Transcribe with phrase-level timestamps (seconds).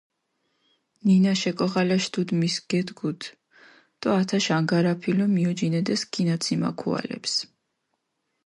[1.07, 3.27] ნინაშ ეკოღალაშ დუდი მის გედგუდჷ
[3.99, 7.33] დო ათაშ ანგარაფილო მიოჯინედეს გინაციმა ქუალეფს.